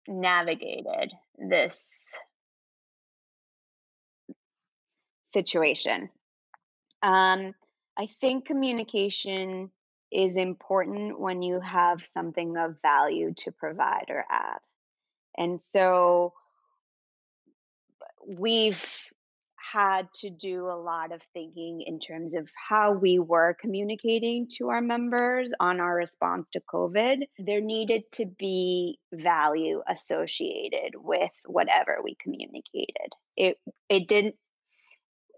[0.07, 1.87] navigated this
[5.33, 6.09] situation.
[7.03, 7.55] Um,
[7.99, 9.71] i think communication
[10.11, 14.59] is important when you have something of value to provide or add.
[15.37, 16.33] And so
[18.27, 18.83] we've
[19.73, 24.69] had to do a lot of thinking in terms of how we were communicating to
[24.69, 27.19] our members on our response to COVID.
[27.39, 33.13] There needed to be value associated with whatever we communicated.
[33.37, 34.37] It it didn't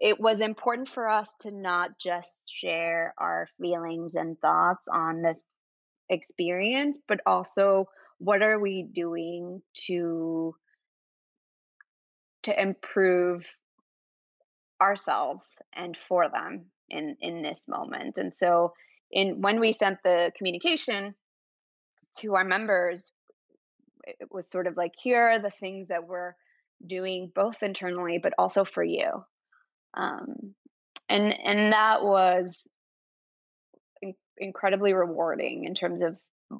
[0.01, 5.43] it was important for us to not just share our feelings and thoughts on this
[6.09, 7.85] experience, but also
[8.17, 10.55] what are we doing to
[12.43, 13.45] to improve
[14.81, 18.17] ourselves and for them in in this moment.
[18.17, 18.73] And so
[19.11, 21.13] in when we sent the communication
[22.17, 23.11] to our members,
[24.03, 26.33] it was sort of like here are the things that we're
[26.87, 29.23] doing both internally but also for you
[29.93, 30.55] um,
[31.09, 32.69] and and that was
[34.01, 36.17] in- incredibly rewarding in terms of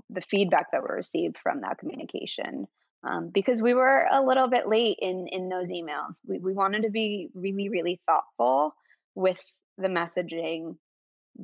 [0.09, 2.67] the feedback that we received from that communication
[3.03, 6.19] um, because we were a little bit late in in those emails.
[6.27, 8.75] We we wanted to be really really thoughtful
[9.15, 9.39] with
[9.77, 10.75] the messaging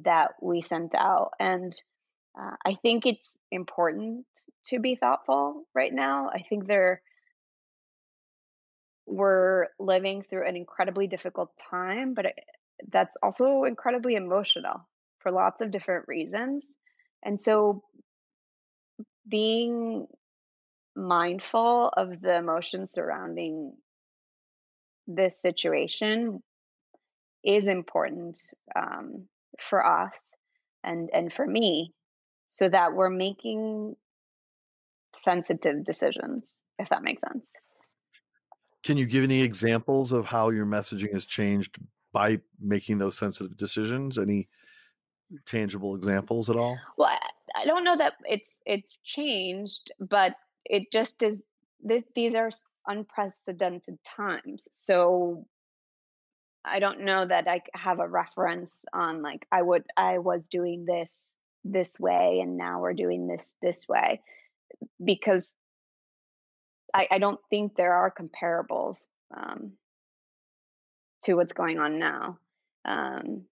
[0.04, 1.73] that we sent out, and
[2.39, 4.26] uh, I think it's important
[4.67, 6.30] to be thoughtful right now.
[6.34, 7.02] I think there
[9.07, 12.35] we're living through an incredibly difficult time, but it,
[12.91, 14.87] that's also incredibly emotional
[15.19, 16.65] for lots of different reasons.
[17.23, 17.83] And so
[19.27, 20.07] being
[20.95, 23.73] mindful of the emotions surrounding
[25.07, 26.41] this situation
[27.43, 28.39] is important
[28.75, 29.27] um,
[29.69, 30.11] for us
[30.83, 31.93] and and for me
[32.49, 33.95] so that we're making
[35.23, 37.45] sensitive decisions if that makes sense
[38.83, 41.77] can you give any examples of how your messaging has changed
[42.13, 44.17] by making those sensitive decisions?
[44.17, 44.47] Any
[45.45, 46.77] tangible examples at all?
[46.97, 47.17] Well
[47.55, 50.35] I, don't know that it's it's changed but
[50.65, 51.41] it just is
[51.87, 52.51] th- these are
[52.87, 54.67] unprecedented times.
[54.71, 55.45] So
[56.69, 60.85] i don't know that i have a reference on like i would i was doing
[60.85, 61.11] this
[61.63, 64.21] this way and now we're doing this this way
[65.03, 65.47] because
[66.93, 69.73] i, I don't think there are comparables um,
[71.23, 72.39] to what's going on now
[72.86, 73.43] um,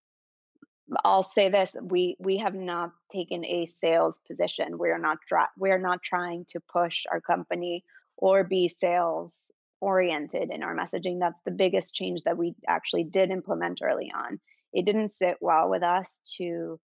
[1.03, 4.77] I'll say this: we we have not taken a sales position.
[4.77, 7.83] We're not try, we're not trying to push our company
[8.17, 9.33] or be sales
[9.81, 11.19] oriented in our messaging.
[11.19, 14.39] That's the biggest change that we actually did implement early on.
[14.73, 16.79] It didn't sit well with us to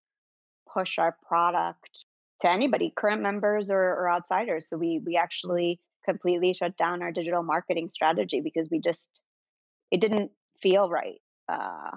[0.72, 2.04] push our product
[2.42, 4.68] to anybody, current members or, or outsiders.
[4.68, 5.78] So we we actually
[6.10, 9.00] completely shut down our digital marketing strategy because we just
[9.90, 10.30] it didn't
[10.62, 11.96] feel right uh,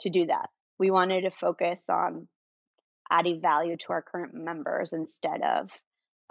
[0.00, 0.48] to do that.
[0.78, 2.28] We wanted to focus on
[3.10, 5.70] adding value to our current members instead of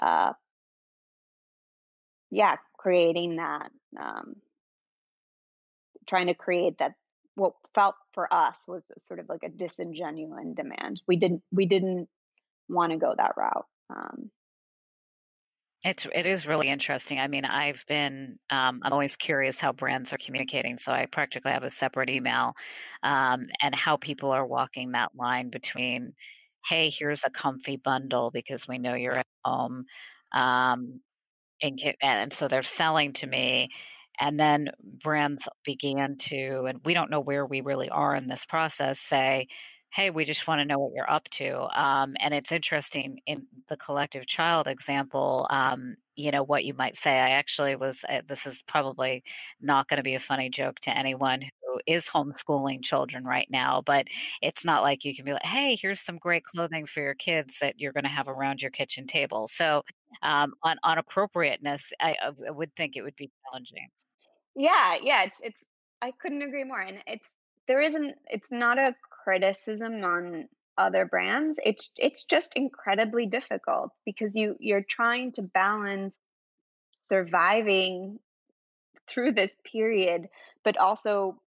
[0.02, 0.34] uh,
[2.32, 4.36] yeah creating that um,
[6.08, 6.94] trying to create that
[7.36, 11.02] what felt for us was sort of like a disingenuous demand.
[11.08, 12.08] We didn't we didn't
[12.70, 14.30] want to go that route um,
[15.84, 17.20] it's it is really interesting.
[17.20, 21.52] I mean, I've been um, I'm always curious how brands are communicating, so I practically
[21.52, 22.54] have a separate email,
[23.04, 26.14] um, and how people are walking that line between,
[26.70, 29.86] hey, here's a comfy bundle because we know you're at home,
[30.34, 31.02] um,
[31.62, 33.70] and, and so they're selling to me,
[34.20, 38.46] and then brands began to, and we don't know where we really are in this
[38.46, 39.48] process, say
[39.92, 41.68] hey, we just want to know what you're up to.
[41.80, 46.96] Um, and it's interesting in the collective child example, um, you know, what you might
[46.96, 47.12] say.
[47.12, 49.24] I actually was, uh, this is probably
[49.62, 53.82] not going to be a funny joke to anyone who is homeschooling children right now,
[53.86, 54.08] but
[54.42, 57.60] it's not like you can be like, hey, here's some great clothing for your kids
[57.60, 59.48] that you're going to have around your kitchen table.
[59.48, 59.84] So
[60.22, 62.16] um, on, on appropriateness, I,
[62.48, 63.88] I would think it would be challenging.
[64.56, 65.64] Yeah, yeah, it's it's
[66.02, 66.82] I couldn't agree more.
[66.82, 67.28] And it's
[67.68, 68.96] there isn't it's not a
[69.28, 76.14] criticism on other brands it's it's just incredibly difficult because you you're trying to balance
[76.96, 78.20] surviving
[79.10, 80.28] through this period
[80.64, 81.42] but also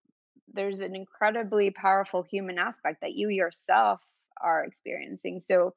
[0.54, 4.00] there's an incredibly powerful human aspect that you yourself
[4.42, 5.40] are experiencing.
[5.40, 5.74] So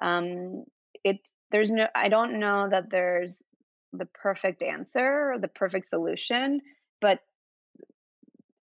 [0.00, 0.64] um
[1.04, 1.18] it
[1.50, 3.42] there's no i don't know that there's
[3.92, 6.60] the perfect answer or the perfect solution
[7.00, 7.20] but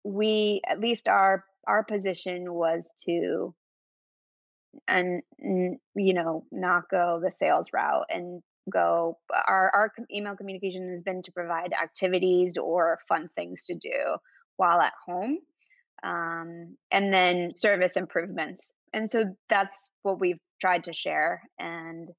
[0.03, 3.53] we at least our our position was to
[4.87, 11.01] and you know not go the sales route and go our our email communication has
[11.01, 14.17] been to provide activities or fun things to do
[14.57, 15.39] while at home
[16.03, 22.09] um, and then service improvements and so that's what we've tried to share and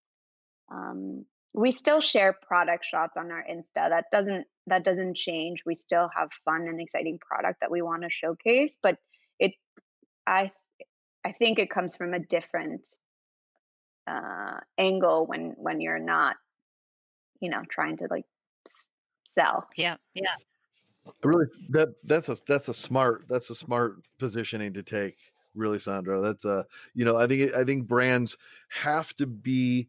[0.72, 5.74] um, we still share product shots on our insta that doesn't that doesn't change we
[5.74, 8.96] still have fun and exciting product that we want to showcase but
[10.26, 10.50] i
[11.24, 12.82] i think it comes from a different
[14.06, 16.36] uh angle when when you're not
[17.40, 18.24] you know trying to like
[19.38, 19.66] sell.
[19.76, 20.34] Yeah yeah.
[21.24, 25.16] Really that that's a that's a smart that's a smart positioning to take
[25.54, 26.20] really sandra.
[26.20, 28.36] That's a you know i think i think brands
[28.68, 29.88] have to be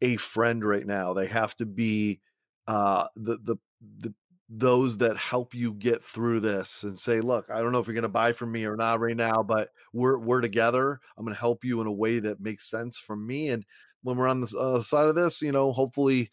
[0.00, 1.14] a friend right now.
[1.14, 2.20] They have to be
[2.66, 3.56] uh, the the
[3.98, 4.14] the
[4.54, 7.94] those that help you get through this and say, look, I don't know if you're
[7.94, 11.00] going to buy from me or not right now, but we're we're together.
[11.16, 13.48] I'm going to help you in a way that makes sense for me.
[13.48, 13.64] And
[14.02, 16.30] when we're on the uh, side of this, you know, hopefully,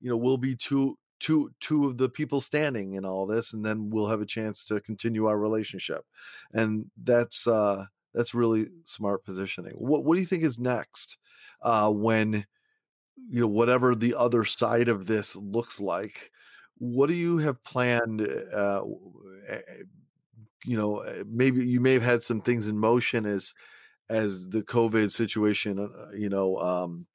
[0.00, 3.64] you know, we'll be two two two of the people standing in all this, and
[3.64, 6.04] then we'll have a chance to continue our relationship.
[6.52, 9.72] And that's uh that's really smart positioning.
[9.76, 11.16] What what do you think is next
[11.62, 12.44] uh when
[13.30, 16.32] you know whatever the other side of this looks like
[16.82, 18.82] what do you have planned uh,
[20.64, 23.54] you know eh, maybe you may have had some things in motion as
[24.10, 27.06] as the covid situation uh, you know um,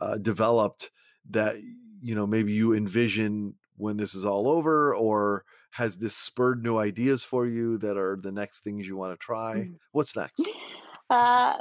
[0.00, 0.90] uh, developed
[1.30, 1.56] that
[2.02, 6.76] you know maybe you envision when this is all over or has this spurred new
[6.76, 9.74] ideas for you that are the next things you want to try mm.
[9.92, 10.42] what's next
[11.08, 11.56] uh,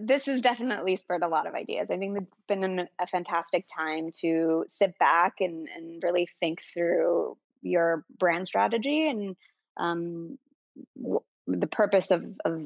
[0.00, 1.88] this has definitely spurred a lot of ideas.
[1.90, 6.60] I think it's been an, a fantastic time to sit back and, and really think
[6.72, 9.36] through your brand strategy and
[9.76, 10.38] um,
[11.00, 12.60] w- the purpose of, of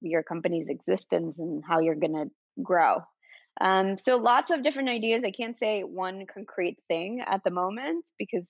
[0.00, 2.30] your company's existence and how you're going to
[2.62, 3.02] grow.
[3.60, 5.22] Um, so lots of different ideas.
[5.24, 8.44] I can't say one concrete thing at the moment because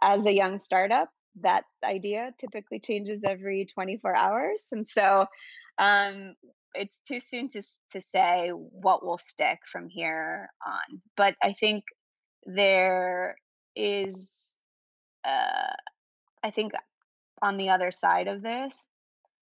[0.00, 4.62] as a young startup, that idea typically changes every 24 hours.
[4.70, 5.26] And so
[5.78, 6.34] um,
[6.74, 7.62] it's too soon to
[7.92, 11.00] to say what will stick from here on.
[11.16, 11.84] But I think
[12.46, 13.36] there
[13.76, 14.56] is,
[15.24, 15.74] uh,
[16.42, 16.72] I think,
[17.42, 18.84] on the other side of this,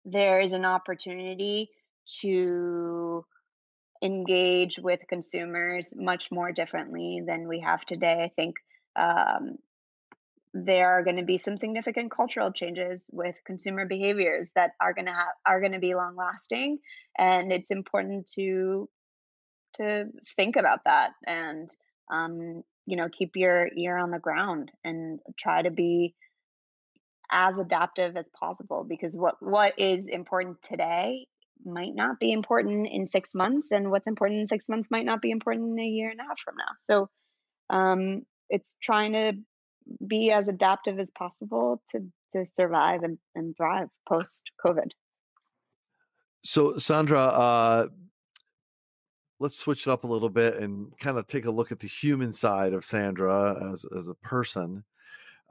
[0.06, 1.70] there is an opportunity
[2.22, 3.26] to
[4.02, 8.22] engage with consumers much more differently than we have today.
[8.24, 8.56] I think
[8.96, 9.58] um,
[10.54, 15.06] there are going to be some significant cultural changes with consumer behaviors that are going
[15.06, 16.80] to have are going to be long lasting
[17.18, 18.90] and it's important to
[19.76, 21.70] to think about that and
[22.12, 26.16] um, you know keep your ear on the ground and try to be
[27.32, 31.28] as adaptive as possible because what what is important today
[31.66, 35.22] might not be important in six months and what's important in six months might not
[35.22, 36.74] be important in a year and a half from now.
[36.88, 37.10] So
[37.70, 39.34] um, it's trying to
[40.06, 44.92] be as adaptive as possible to to survive and, and thrive post COVID.
[46.44, 47.88] So Sandra, uh,
[49.40, 51.88] let's switch it up a little bit and kind of take a look at the
[51.88, 54.84] human side of Sandra as as a person.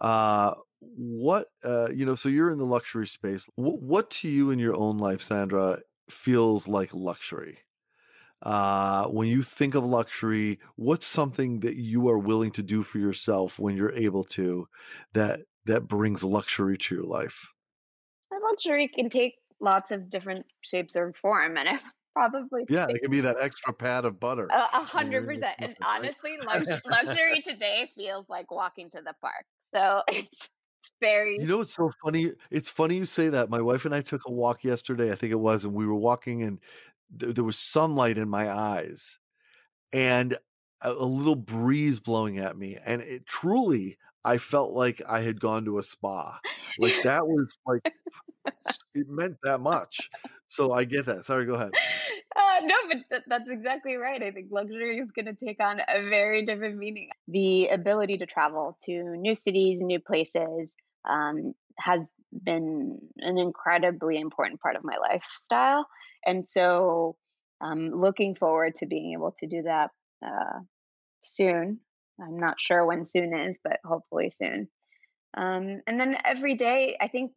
[0.01, 3.47] Uh, what uh, you know, so you're in the luxury space.
[3.57, 7.59] W- what to you in your own life, Sandra, feels like luxury?
[8.43, 12.99] Uh, when you think of luxury, what's something that you are willing to do for
[12.99, 14.69] yourself when you're able to
[15.13, 17.49] that that brings luxury to your life?
[18.31, 21.81] Luxury can take lots of different shapes or form, and I
[22.15, 24.49] probably yeah, it can be that extra pat of butter.
[24.51, 25.57] A hundred percent.
[25.59, 29.45] And honestly, lux- luxury today feels like walking to the park.
[29.75, 30.49] So it's
[31.01, 31.37] very.
[31.39, 32.33] You know, it's so funny.
[32.51, 33.51] It's funny you say that.
[33.51, 35.13] My wife and I took a walk yesterday.
[35.13, 36.59] I think it was, and we were walking, and
[37.19, 39.19] th- there was sunlight in my eyes
[39.93, 40.37] and
[40.83, 45.41] a, a, little breeze blowing at me and it truly i felt like i had
[45.41, 46.39] gone to a spa.
[46.79, 47.83] Like that was like
[48.95, 50.11] it meant that much.
[50.49, 51.25] So i get that.
[51.25, 51.73] Sorry go ahead.
[52.37, 54.23] Uh, no but th- that's exactly right.
[54.23, 57.09] I think luxury is going to take on a very different meaning.
[57.27, 60.71] The ability to travel to new cities new places
[61.09, 62.13] um, has
[62.45, 65.87] been an incredibly important part of my lifestyle
[66.27, 67.17] and so
[67.61, 69.91] I'm looking forward to being able to do that
[70.25, 70.61] uh,
[71.23, 71.81] soon.
[72.21, 74.69] I'm not sure when soon is, but hopefully soon.
[75.37, 77.33] Um, and then every day, I think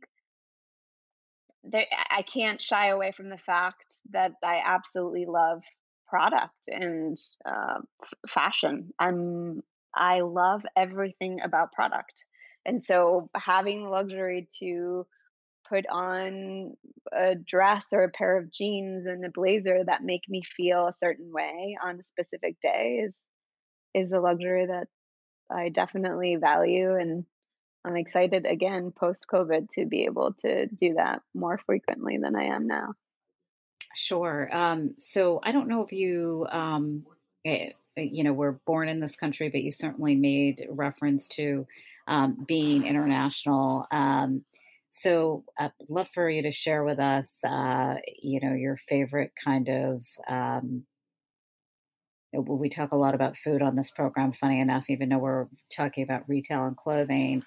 [1.64, 5.62] there, I can't shy away from the fact that I absolutely love
[6.08, 7.80] product and uh,
[8.30, 8.92] fashion.
[9.00, 9.62] I'm
[9.94, 12.14] I love everything about product,
[12.66, 15.06] and so having the luxury to
[15.72, 16.74] put on
[17.14, 20.94] a dress or a pair of jeans and a blazer that make me feel a
[20.94, 23.16] certain way on a specific day is
[23.94, 24.88] is a luxury that
[25.50, 27.26] I definitely value and
[27.86, 32.56] I'm excited again post COVID to be able to do that more frequently than I
[32.56, 32.94] am now.
[33.96, 34.50] Sure.
[34.52, 37.06] Um, so I don't know if you, um,
[37.44, 41.66] it, eh, you know, were born in this country, but you certainly made reference to
[42.08, 43.88] um, being international.
[44.92, 49.70] So I'd love for you to share with us, uh, you know, your favorite kind
[49.70, 50.06] of.
[50.28, 50.86] Um,
[52.34, 54.34] we talk a lot about food on this program.
[54.34, 57.44] Funny enough, even though we're talking about retail and clothing,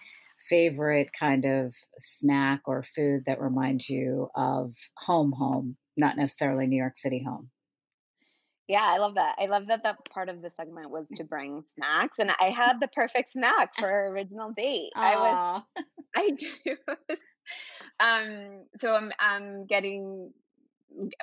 [0.48, 6.76] favorite kind of snack or food that reminds you of home, home, not necessarily New
[6.76, 7.50] York City home.
[8.68, 9.36] Yeah, I love that.
[9.38, 12.80] I love that that part of the segment was to bring snacks, and I had
[12.80, 14.90] the perfect snack for our original date.
[14.96, 15.02] Aww.
[15.02, 15.62] I was,
[16.16, 16.76] I do
[18.00, 20.32] um, so I'm I'm getting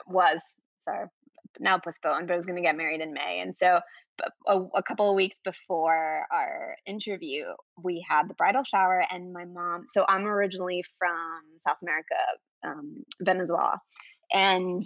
[0.07, 0.39] was
[0.85, 1.07] sorry
[1.59, 3.81] now postponed, but I was going to get married in May, and so
[4.47, 7.45] a, a, couple of weeks before our interview,
[7.81, 9.85] we had the bridal shower, and my mom.
[9.87, 12.15] So I'm originally from South America,
[12.63, 13.79] um, Venezuela,
[14.31, 14.83] and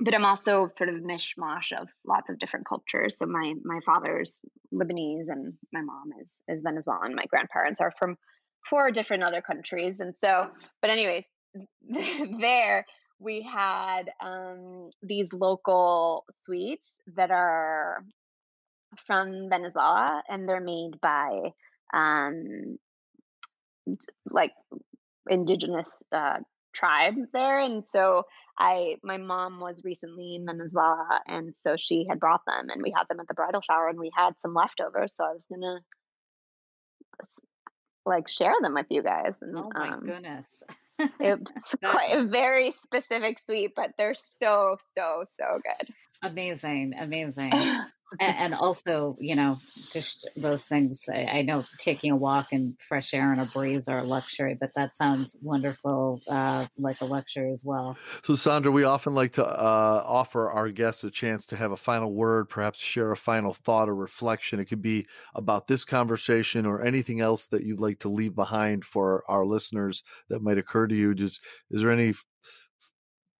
[0.00, 3.18] but I'm also sort of a mishmash of lots of different cultures.
[3.18, 4.40] So my my father's
[4.72, 7.14] Lebanese and my mom is is Venezuelan.
[7.14, 8.16] My grandparents are from
[8.68, 10.50] four different other countries, and so.
[10.80, 11.24] But anyways,
[12.40, 12.84] there
[13.18, 18.04] we had um, these local sweets that are
[19.06, 21.52] from Venezuela, and they're made by
[21.92, 22.78] um,
[24.30, 24.52] like
[25.28, 26.38] indigenous uh,
[26.74, 28.24] tribe there, and so
[28.58, 32.92] I my mom was recently in Venezuela, and so she had brought them, and we
[32.96, 35.80] had them at the bridal shower, and we had some leftovers, so I was gonna
[38.06, 39.34] like share them with you guys.
[39.40, 40.46] And, oh my um, goodness.
[41.20, 41.50] it's
[41.84, 45.94] quite a very specific sweet, but they're so, so, so good.
[46.22, 47.52] Amazing, amazing.
[48.20, 49.58] and, also, you know,
[49.92, 51.04] just those things.
[51.12, 54.56] I, I, know taking a walk and fresh air and a breeze are a luxury,
[54.58, 57.96] but that sounds wonderful, uh, like a luxury as well.
[58.24, 61.76] So, Sandra, we often like to uh, offer our guests a chance to have a
[61.76, 64.60] final word, perhaps share a final thought or reflection.
[64.60, 68.84] It could be about this conversation or anything else that you'd like to leave behind
[68.84, 71.14] for our listeners that might occur to you.
[71.14, 71.40] Just
[71.70, 72.14] is there any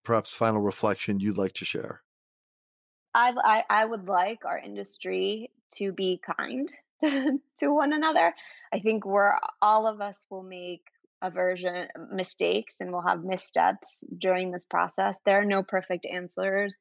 [0.03, 2.01] perhaps final reflection you'd like to share?
[3.15, 6.69] I, I, I would like our industry to be kind
[7.01, 8.33] to one another.
[8.73, 10.81] I think we're all of us will make
[11.21, 15.15] aversion mistakes and we'll have missteps during this process.
[15.25, 16.75] There are no perfect answers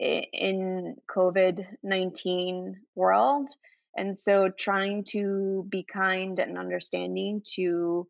[0.00, 3.48] in COVID nineteen world,
[3.96, 8.08] and so trying to be kind and understanding to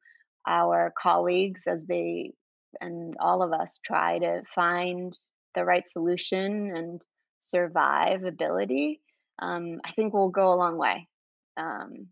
[0.49, 2.33] our colleagues as they
[2.81, 5.17] and all of us try to find
[5.55, 7.05] the right solution and
[7.43, 9.01] survivability,
[9.41, 11.09] um, I think will go a long way.
[11.57, 12.07] Um,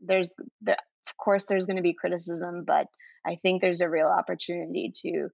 [0.00, 2.86] there's, the, of course, there's going to be criticism, but
[3.26, 5.28] I think there's a real opportunity to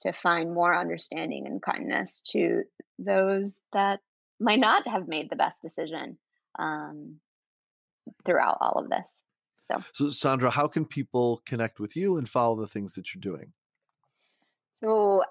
[0.00, 2.62] to find more understanding and kindness to
[2.98, 4.00] those that
[4.40, 6.18] might not have made the best decision
[6.58, 7.16] um,
[8.26, 9.04] throughout all of this.
[9.70, 13.20] So, so, Sandra, how can people connect with you and follow the things that you're
[13.20, 13.52] doing?
[14.82, 15.24] So,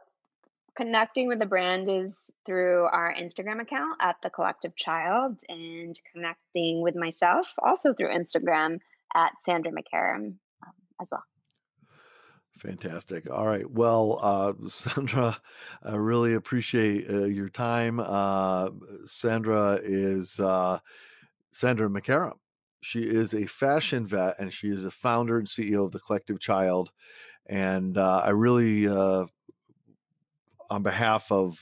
[0.75, 6.81] connecting with the brand is through our Instagram account at the Collective Child and connecting
[6.81, 8.79] with myself also through Instagram
[9.15, 10.35] at Sandra McCarrum
[10.65, 11.23] um, as well.
[12.59, 13.29] Fantastic.
[13.29, 13.69] All right.
[13.69, 15.39] Well, uh, Sandra,
[15.83, 17.99] I really appreciate uh, your time.
[17.99, 18.69] Uh,
[19.05, 20.79] Sandra is uh,
[21.51, 22.37] Sandra McCarrum.
[22.81, 26.39] She is a fashion vet and she is a founder and CEO of the Collective
[26.39, 26.91] Child.
[27.45, 29.25] And uh, I really, uh,
[30.69, 31.57] on behalf of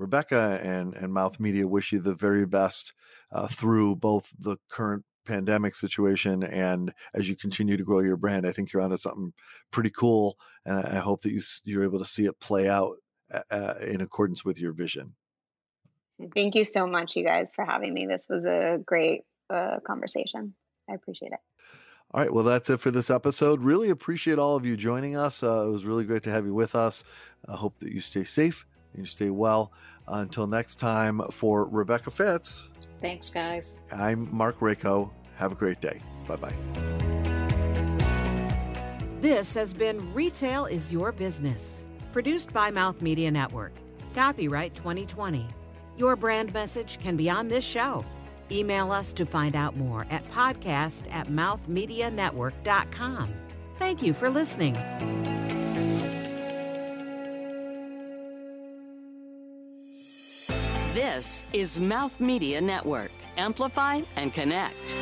[0.00, 2.94] Rebecca and, and Mouth Media wish you the very best
[3.30, 8.46] uh, through both the current pandemic situation and as you continue to grow your brand.
[8.46, 9.34] I think you're onto something
[9.70, 12.96] pretty cool, and I hope that you you're able to see it play out
[13.50, 15.14] uh, in accordance with your vision.
[16.34, 18.06] Thank you so much, you guys, for having me.
[18.06, 20.54] This was a great uh, conversation.
[20.88, 21.38] I appreciate it.
[22.12, 23.62] All right, well, that's it for this episode.
[23.62, 25.42] Really appreciate all of you joining us.
[25.42, 27.04] Uh, it was really great to have you with us.
[27.46, 28.66] I hope that you stay safe
[28.96, 29.72] you stay well.
[30.08, 32.68] Until next time, for Rebecca Fitz.
[33.00, 33.80] Thanks, guys.
[33.92, 35.10] I'm Mark Rako.
[35.36, 36.00] Have a great day.
[36.26, 36.54] Bye bye.
[39.20, 43.72] This has been Retail is Your Business, produced by Mouth Media Network.
[44.14, 45.46] Copyright 2020.
[45.96, 48.04] Your brand message can be on this show.
[48.50, 53.34] Email us to find out more at podcast at mouthmedianetwork.com.
[53.78, 54.74] Thank you for listening.
[60.94, 63.12] This is Mouth Media Network.
[63.36, 64.96] Amplify and connect.